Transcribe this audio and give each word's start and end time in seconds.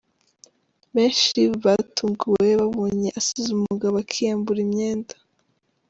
Benshi 0.95 1.41
batunguwe 1.63 2.49
babonye 2.61 3.09
asize 3.19 3.49
umugabo 3.53 3.95
akiyambura 4.03 4.59
imyenda. 4.65 5.13